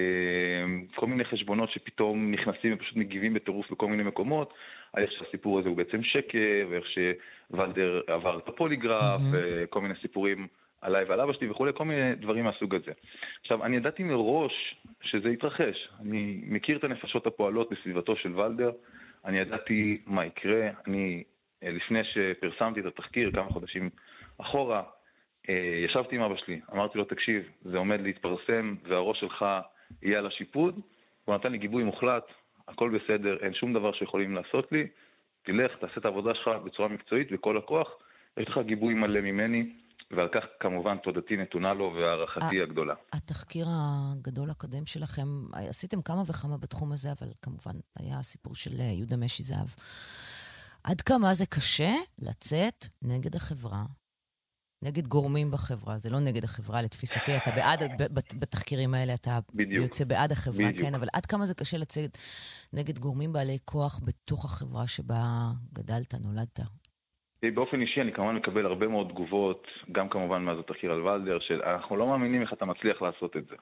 כל 0.95 1.07
מיני 1.07 1.25
חשבונות 1.25 1.71
שפתאום 1.71 2.31
נכנסים 2.31 2.75
ופשוט 2.75 2.97
מגיבים 2.97 3.35
בטירוף 3.35 3.71
בכל 3.71 3.87
מיני 3.87 4.03
מקומות, 4.03 4.55
על 4.93 5.03
איך 5.03 5.13
שהסיפור 5.13 5.59
הזה 5.59 5.69
הוא 5.69 5.77
בעצם 5.77 6.03
שקר, 6.03 6.67
ואיך 6.71 6.85
שוולדר 6.87 8.01
עבר 8.07 8.39
את 8.39 8.49
הפוליגרף, 8.49 9.21
mm-hmm. 9.21 9.37
וכל 9.65 9.81
מיני 9.81 9.95
סיפורים 10.03 10.47
עליי 10.85 11.05
ועל 11.05 11.21
אבא 11.21 11.33
שלי 11.33 11.51
וכולי, 11.51 11.73
כל 11.75 11.85
מיני 11.85 12.15
דברים 12.15 12.45
מהסוג 12.45 12.75
הזה. 12.75 12.93
עכשיו, 13.41 13.65
אני 13.65 13.77
ידעתי 13.77 14.03
מראש 14.03 14.77
שזה 15.03 15.29
יתרחש. 15.29 15.89
אני 16.01 16.41
מכיר 16.47 16.79
את 16.79 16.85
הנפשות 16.85 17.27
הפועלות 17.27 17.73
בסביבתו 17.73 18.17
של 18.17 18.41
ולדר, 18.41 18.71
אני 19.25 19.39
ידעתי 19.39 19.95
מה 20.07 20.27
יקרה. 20.27 20.69
אני, 20.87 21.25
אה, 21.63 21.71
לפני 21.71 22.01
שפרסמתי 22.05 22.81
את 22.81 22.87
התחקיר, 22.87 23.31
כמה 23.33 23.51
חודשים 23.51 23.91
אחורה, 24.39 24.83
אה, 25.49 25.85
ישבתי 25.85 26.17
עם 26.17 26.23
אבא 26.23 26.37
שלי, 26.37 26.61
אמרתי 26.73 26.99
לו, 26.99 27.05
תקשיב, 27.05 27.43
זה 27.63 27.79
עומד 27.79 28.01
להתפרסם 28.01 28.75
והראש 28.89 29.21
שלך 29.21 29.45
יהיה 30.03 30.19
על 30.19 30.27
השיפוד. 30.27 30.81
הוא 31.25 31.35
נתן 31.35 31.53
לי 31.53 31.59
גיבוי 31.59 31.85
מוחלט, 31.85 32.25
הכל 32.69 32.99
בסדר, 32.99 33.37
אין 33.43 33.55
שום 33.55 33.73
דבר 33.73 33.93
שיכולים 33.93 34.35
לעשות 34.35 34.73
לי. 34.73 34.87
תלך, 35.43 35.77
תעשה 35.77 35.95
את 35.97 36.05
העבודה 36.05 36.35
שלך 36.35 36.49
בצורה 36.65 36.89
מקצועית 36.89 37.29
וכל 37.33 37.57
הכוח. 37.59 37.89
יש 38.37 38.49
לך 38.49 38.59
גיבוי 38.59 38.95
מלא 38.95 39.21
ממני, 39.21 39.73
ועל 40.11 40.29
כך 40.35 40.45
כמובן 40.61 40.97
תודתי 40.99 41.37
נתונה 41.37 41.75
לו 41.75 41.93
והערכתי 41.97 42.63
הגדולה. 42.63 42.95
התחקיר 43.13 43.67
הגדול 43.71 44.51
הקודם 44.51 44.87
שלכם, 44.87 45.29
עשיתם 45.53 46.03
כמה 46.03 46.23
וכמה 46.27 46.57
בתחום 46.57 46.93
הזה, 46.93 47.13
אבל 47.13 47.29
כמובן 47.43 47.73
היה 47.99 48.19
הסיפור 48.19 48.55
של 48.55 48.71
אה, 48.81 48.85
יהודה 48.85 49.17
משי 49.17 49.43
זהב. 49.43 49.69
עד 50.85 51.01
כמה 51.01 51.35
זה 51.35 51.47
קשה 51.47 51.93
לצאת 52.19 52.87
נגד 53.03 53.37
החברה, 53.37 53.85
נגד 54.83 55.07
גורמים 55.07 55.51
בחברה, 55.51 55.99
זה 55.99 56.11
לא 56.11 56.21
נגד 56.21 56.45
החברה 56.45 56.83
לתפיסתי, 56.83 57.37
אתה 57.37 57.51
בעד, 57.51 57.83
בתחקירים 58.13 58.95
האלה 58.95 59.15
אתה 59.15 59.39
בדיוק, 59.55 59.83
יוצא 59.83 60.05
בעד 60.05 60.33
החברה, 60.33 60.69
בדיוק. 60.69 60.89
כן, 60.89 60.95
אבל 60.95 61.09
עד 61.13 61.27
כמה 61.27 61.47
זה 61.47 61.55
קשה 61.55 61.77
לצאת 61.77 62.19
נגד 62.73 62.99
גורמים 62.99 63.33
בעלי 63.33 63.59
כוח 63.65 64.01
בתוך 64.05 64.45
החברה 64.45 64.87
שבה 64.87 65.51
גדלת, 65.73 66.15
נולדת? 66.15 66.61
באופן 67.51 67.81
אישי 67.81 68.01
אני 68.01 68.13
כמובן 68.13 68.35
מקבל 68.35 68.67
הרבה 68.67 68.89
מאוד 68.89 69.09
תגובות, 69.09 69.67
גם 69.93 70.09
כמובן 70.09 70.43
מאז 70.45 70.59
התחקיר 70.59 70.93
על 70.93 71.01
ולדר, 71.01 71.39
של 71.39 71.63
אנחנו 71.63 71.97
לא 71.97 72.07
מאמינים 72.07 72.43
איך 72.43 72.53
אתה 72.53 72.67
מצליח 72.67 73.03
לעשות 73.03 73.37
את 73.37 73.47
זה. 73.47 73.57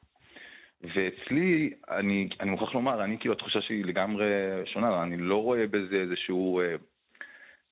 ואצלי, 0.82 1.72
אני, 1.90 2.28
אני 2.40 2.50
מוכרח 2.50 2.74
לומר, 2.74 3.04
אני 3.04 3.18
כאילו 3.18 3.34
התחושה 3.34 3.60
שלי 3.62 3.82
לגמרי 3.82 4.26
שונה, 4.64 5.02
אני 5.02 5.16
לא 5.16 5.42
רואה 5.42 5.66
בזה 5.66 5.96
איזשהו, 5.96 6.60
אה, 6.60 6.74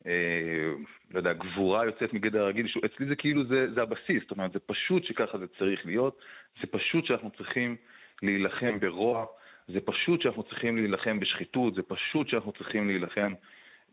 אה, 0.06 0.72
לא 1.10 1.18
יודע, 1.18 1.32
גבורה 1.32 1.84
יוצאת 1.84 2.12
מגדר 2.12 2.42
הרגיל, 2.42 2.66
אצלי 2.84 3.06
זה 3.06 3.16
כאילו, 3.16 3.44
זה, 3.44 3.72
זה 3.74 3.82
הבסיס, 3.82 4.22
זאת 4.22 4.30
אומרת, 4.30 4.52
זה 4.52 4.58
פשוט 4.58 5.04
שככה 5.04 5.38
זה 5.38 5.46
צריך 5.58 5.86
להיות, 5.86 6.18
זה 6.60 6.66
פשוט 6.66 7.06
שאנחנו 7.06 7.30
צריכים 7.30 7.76
להילחם 8.22 8.80
ברוע, 8.80 9.26
זה 9.68 9.80
פשוט 9.80 10.22
שאנחנו 10.22 10.42
צריכים 10.42 10.76
להילחם 10.76 11.20
בשחיתות, 11.20 11.74
זה 11.74 11.82
פשוט 11.82 12.28
שאנחנו 12.28 12.52
צריכים 12.52 12.86
להילחם 12.86 13.32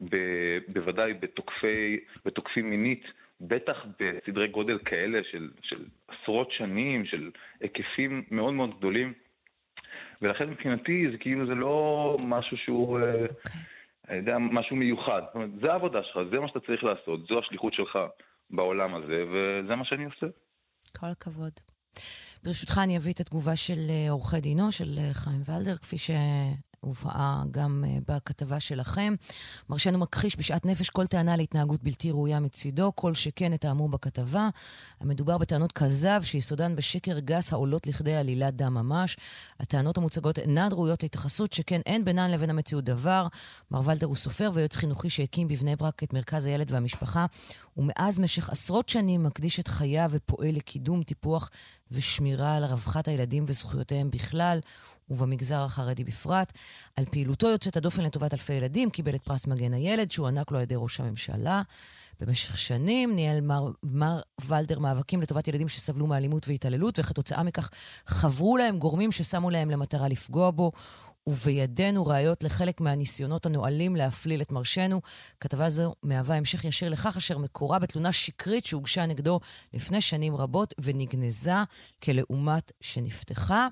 ב, 0.02 0.18
בוודאי 0.68 1.14
בתוקפי, 1.14 2.00
בתוקפים 2.26 2.70
מינית, 2.70 3.04
בטח 3.42 3.86
בסדרי 4.00 4.48
גודל 4.48 4.78
כאלה 4.86 5.20
של, 5.32 5.50
של 5.62 5.86
עשרות 6.08 6.52
שנים, 6.52 7.06
של 7.06 7.32
היקפים 7.60 8.24
מאוד 8.32 8.54
מאוד 8.54 8.78
גדולים. 8.78 9.14
ולכן 10.22 10.50
מבחינתי 10.50 11.12
זה 11.12 11.18
כאילו 11.18 11.48
זה 11.48 11.56
לא 11.56 12.18
משהו 12.20 12.58
שהוא, 12.58 13.00
אה, 13.00 13.22
אני 14.10 14.18
יודע, 14.18 14.38
משהו 14.38 14.76
מיוחד. 14.76 15.22
זאת 15.26 15.36
אומרת, 15.36 15.50
זה 15.62 15.72
העבודה 15.72 16.04
שלך, 16.04 16.20
זה 16.32 16.40
מה 16.40 16.48
שאתה 16.48 16.60
צריך 16.60 16.84
לעשות, 16.84 17.28
זו 17.30 17.40
השליחות 17.40 17.74
שלך 17.74 18.00
בעולם 18.50 18.96
הזה, 18.96 19.24
וזה 19.32 19.76
מה 19.76 19.86
שאני 19.86 20.06
עושה. 20.06 20.28
כל 20.98 21.08
הכבוד. 21.08 21.52
ברשותך, 22.44 22.80
אני 22.84 22.98
אביא 22.98 23.14
את 23.14 23.20
התגובה 23.20 23.56
של 23.56 23.80
אה, 23.90 24.12
עורכי 24.12 24.40
דינו, 24.40 24.72
של 24.72 24.98
אה, 24.98 25.14
חיים 25.14 25.42
ולדר, 25.48 25.78
כפי 25.78 25.98
ש... 25.98 26.12
הובאה 26.88 27.44
גם 27.52 27.84
uh, 27.88 28.04
בכתבה 28.08 28.60
שלכם. 28.60 29.14
מרשנו 29.70 30.00
מכחיש 30.00 30.38
בשאט 30.38 30.66
נפש 30.66 30.90
כל 30.90 31.06
טענה 31.08 31.38
להתנהגות 31.38 31.84
בלתי 31.84 32.12
ראויה 32.12 32.40
מצידו, 32.40 32.92
כל 32.96 33.14
שכן 33.14 33.54
את 33.54 33.66
האמור 33.66 33.90
בכתבה. 33.90 34.50
המדובר 35.00 35.38
בטענות 35.38 35.72
כזב 35.72 36.22
שיסודן 36.24 36.76
בשקר 36.76 37.20
גס 37.20 37.54
העולות 37.54 37.88
לכדי 37.88 38.16
עלילת 38.16 38.56
דם 38.56 38.74
ממש. 38.74 39.18
הטענות 39.60 39.98
המוצגות 39.98 40.40
אינן 40.40 40.70
ראויות 40.72 41.04
להתייחסות, 41.04 41.54
שכן 41.54 41.82
אין 41.86 42.06
בינן 42.06 42.32
לבין 42.32 42.50
המציאות 42.50 42.84
דבר. 42.84 43.28
מר 43.72 43.82
ולדר 43.86 44.08
הוא 44.08 44.16
סופר 44.16 44.52
ויועץ 44.54 44.76
חינוכי 44.76 45.10
שהקים 45.10 45.48
בבני 45.48 45.76
ברק 45.76 46.04
את 46.04 46.14
מרכז 46.14 46.46
הילד 46.46 46.72
והמשפחה, 46.72 47.26
ומאז 47.78 48.20
משך 48.20 48.50
עשרות 48.50 48.90
שנים 48.90 49.24
מקדיש 49.24 49.60
את 49.60 49.68
חייו 49.68 50.10
ופועל 50.14 50.56
לקידום, 50.56 51.04
טיפוח 51.04 51.50
ושמירה 51.92 52.56
על 52.56 52.64
רווחת 52.64 53.08
הילדים 53.08 53.44
וזכויותיהם 53.48 54.12
בכלל, 54.12 54.60
ובמגזר 55.10 55.64
החרדי 55.64 56.04
בפרט. 56.04 56.54
על 56.96 57.06
פעילותו 57.06 57.48
יוצאת 57.48 57.78
הדופן 57.78 58.04
לטובת 58.04 58.34
אלפי 58.34 58.54
ילדים, 58.54 58.90
קיבל 58.90 59.16
את 59.16 59.22
פרס 59.22 59.48
מגן 59.48 59.74
הילד, 59.74 60.12
שהוענק 60.12 60.52
לו 60.52 60.58
על 60.58 60.64
ידי 60.64 60.76
ראש 60.78 61.00
הממשלה. 61.00 61.62
במשך 62.20 62.58
שנים 62.58 63.16
ניהל 63.16 63.42
מר, 63.42 63.68
מר 63.84 64.20
ולדר 64.48 64.80
מאבקים 64.80 65.22
לטובת 65.22 65.48
ילדים 65.48 65.68
שסבלו 65.68 66.08
מאלימות 66.08 66.48
והתעללות, 66.48 67.00
וכתוצאה 67.00 67.44
מכך 67.44 67.70
חברו 68.08 68.58
להם 68.58 68.80
גורמים 68.80 69.12
ששמו 69.12 69.50
להם 69.50 69.70
למטרה 69.70 70.08
לפגוע 70.08 70.52
בו. 70.52 70.72
ובידינו 71.28 72.06
ראיות 72.06 72.44
לחלק 72.44 72.82
מהניסיונות 72.82 73.46
הנואלים 73.46 73.96
להפליל 73.96 74.42
את 74.42 74.52
מרשנו. 74.52 75.02
כתבה 75.40 75.70
זו 75.70 75.96
מהווה 76.04 76.36
המשך 76.36 76.66
ישיר 76.66 76.90
לכך 76.90 77.18
אשר 77.18 77.38
מקורה 77.38 77.80
בתלונה 77.80 78.12
שקרית 78.12 78.66
שהוגשה 78.66 79.06
נגדו 79.06 79.40
לפני 79.74 80.02
שנים 80.02 80.36
רבות 80.36 80.74
ונגנזה 80.82 81.52
כלעומת 82.04 82.72
שנפתחה. 82.82 83.68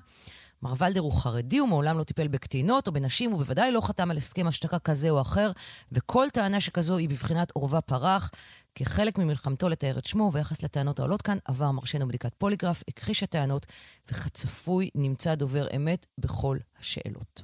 מר 0.62 0.72
ולדר 0.78 1.00
הוא 1.00 1.12
חרדי, 1.12 1.58
הוא 1.58 1.68
מעולם 1.68 1.98
לא 1.98 2.04
טיפל 2.04 2.28
בקטינות 2.28 2.86
או 2.86 2.92
בנשים, 2.92 3.30
הוא 3.30 3.38
בוודאי 3.38 3.72
לא 3.72 3.80
חתם 3.80 4.10
על 4.10 4.16
הסכם 4.16 4.46
השתקה 4.46 4.78
כזה 4.78 5.10
או 5.10 5.20
אחר, 5.20 5.50
וכל 5.92 6.26
טענה 6.32 6.60
שכזו 6.60 6.96
היא 6.96 7.08
בבחינת 7.08 7.50
עורבא 7.50 7.80
פרח. 7.80 8.30
כחלק 8.78 9.18
ממלחמתו 9.18 9.68
לתאר 9.68 9.98
את 9.98 10.06
שמו, 10.06 10.30
ויחס 10.32 10.62
לטענות 10.62 10.98
העולות 10.98 11.22
כאן, 11.22 11.38
עבר 11.44 11.70
מרשנו 11.70 12.08
בדיקת 12.08 12.34
פוליגרף, 12.34 12.82
הכחיש 12.88 13.22
הטענות, 13.22 13.66
וכצפוי 14.10 14.90
נמצא 14.94 15.34
דובר 15.34 15.66
אמת 15.76 16.06
בכל 16.18 16.58
השאלות. 16.80 17.42